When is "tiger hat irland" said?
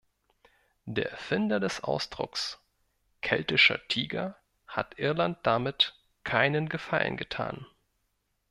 3.87-5.37